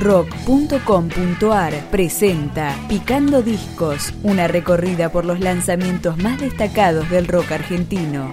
[0.00, 8.32] rock.com.ar presenta Picando Discos, una recorrida por los lanzamientos más destacados del rock argentino.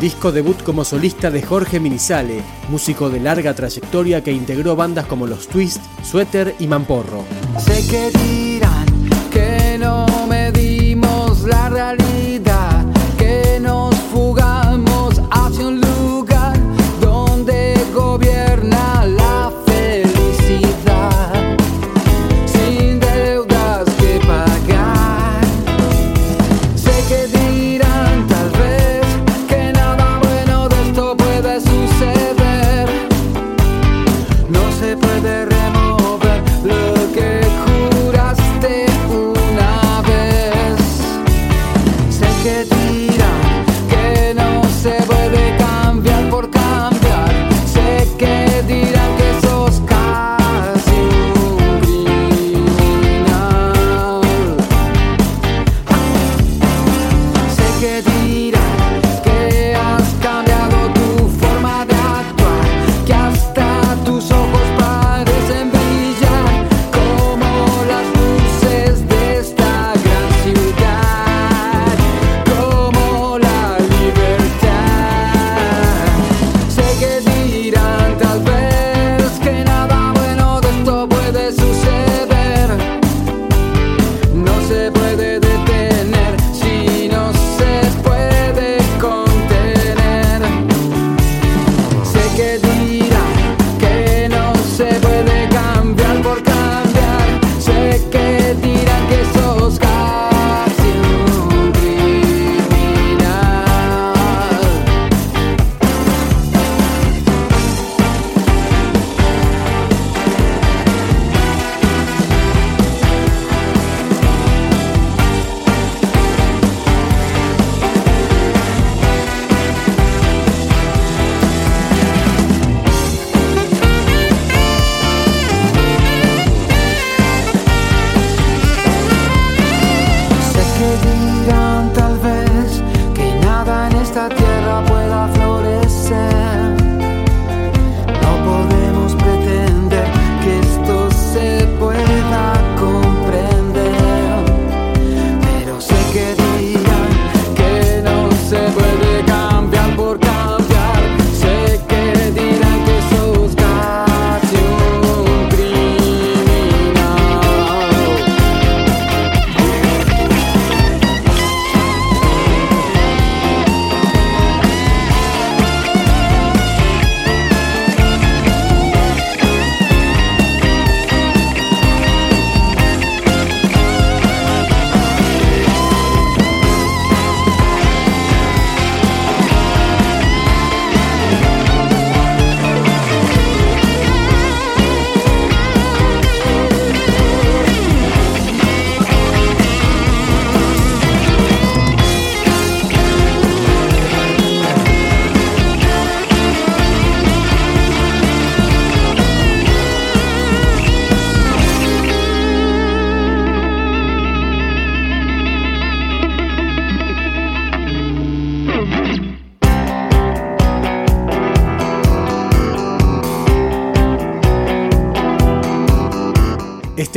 [0.00, 2.40] disco debut como solista de Jorge Minizale,
[2.70, 7.24] músico de larga trayectoria que integró bandas como Los Twist, Suéter y Mamporro
[11.48, 12.27] la realidad.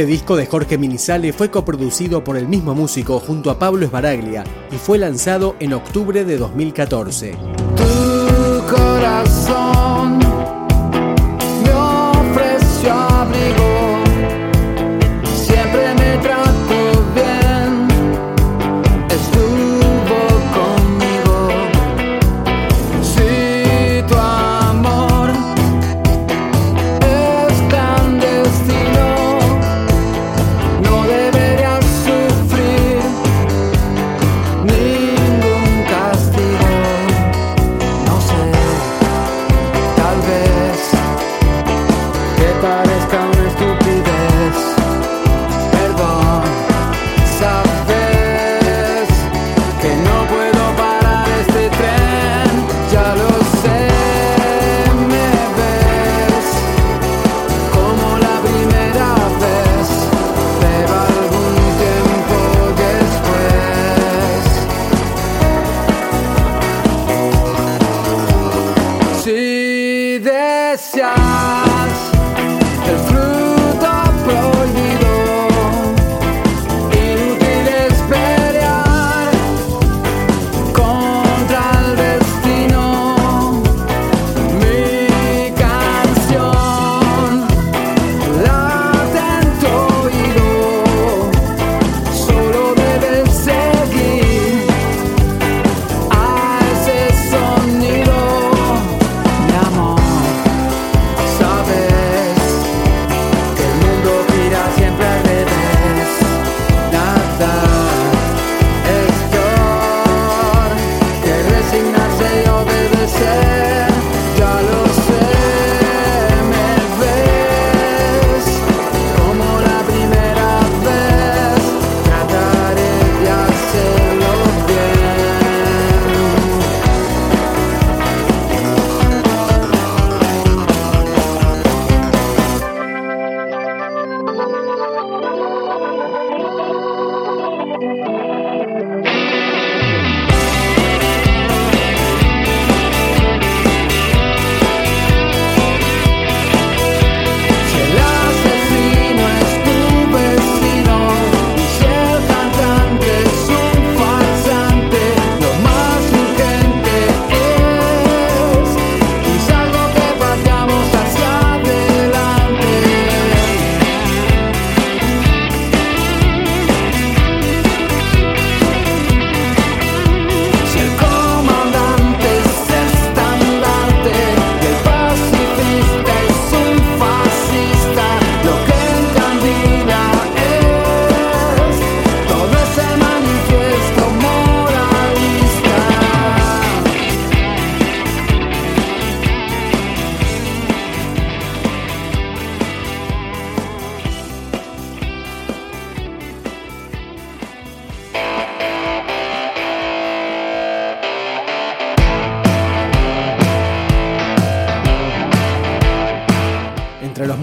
[0.00, 4.44] Este disco de Jorge Minizale fue coproducido por el mismo músico junto a Pablo Esbaraglia
[4.72, 7.36] y fue lanzado en octubre de 2014.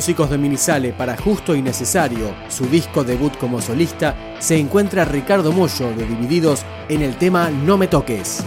[0.00, 5.52] músicos de Minisale para Justo y Necesario, su disco debut como solista, se encuentra Ricardo
[5.52, 8.42] Mollo de Divididos en el tema No me toques.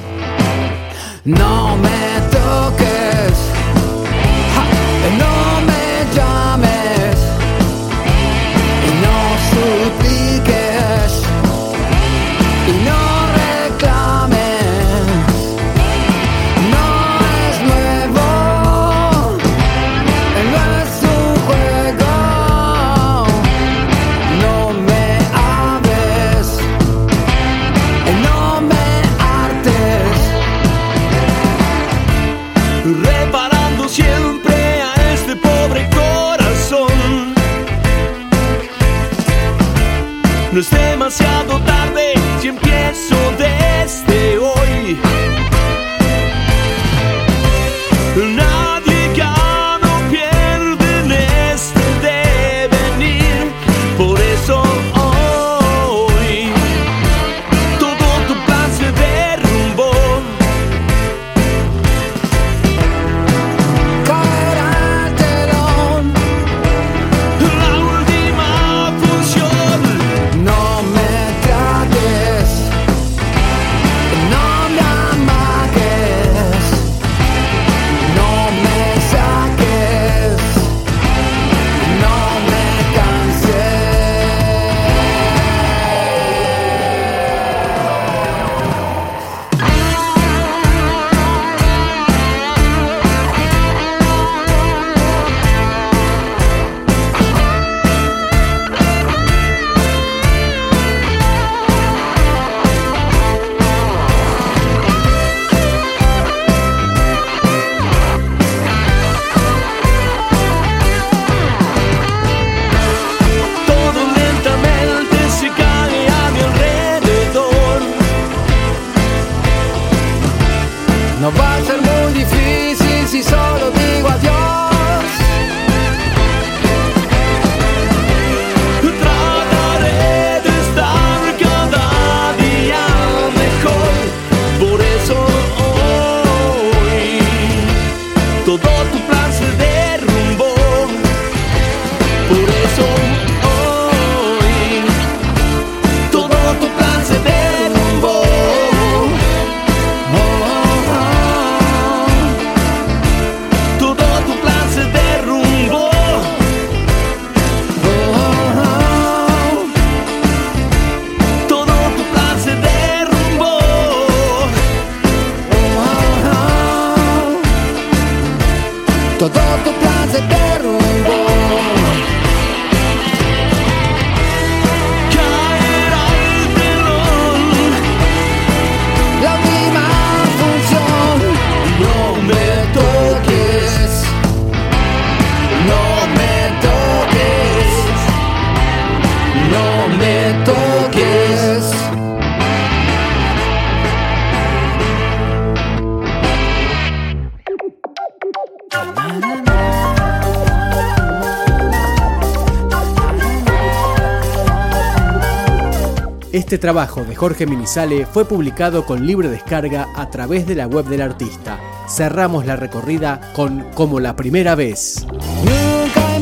[206.53, 210.85] Este trabajo de Jorge Minizale fue publicado con libre descarga a través de la web
[210.85, 211.59] del artista.
[211.89, 215.03] Cerramos la recorrida con Como la primera vez.
[215.43, 216.19] Nunca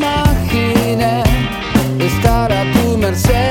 [1.99, 3.50] estar a tu merced.